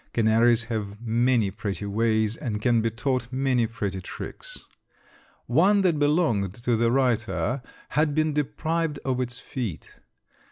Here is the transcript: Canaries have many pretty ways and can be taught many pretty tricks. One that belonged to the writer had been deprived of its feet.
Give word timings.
Canaries 0.13 0.63
have 0.63 0.99
many 0.99 1.51
pretty 1.51 1.85
ways 1.85 2.35
and 2.35 2.59
can 2.59 2.81
be 2.81 2.89
taught 2.89 3.31
many 3.31 3.67
pretty 3.67 4.01
tricks. 4.01 4.65
One 5.45 5.81
that 5.81 5.99
belonged 5.99 6.55
to 6.63 6.75
the 6.75 6.91
writer 6.91 7.61
had 7.89 8.15
been 8.15 8.33
deprived 8.33 8.97
of 9.05 9.21
its 9.21 9.37
feet. 9.37 9.99